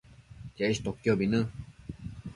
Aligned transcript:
cheshtoquiobi 0.61 1.31
në 1.35 1.43